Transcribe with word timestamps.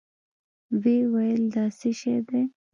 ويې 0.81 0.97
ويل 1.13 1.43
دا 1.53 1.65
څه 1.79 1.89
شې 1.99 2.15
دي؟ 2.27 2.41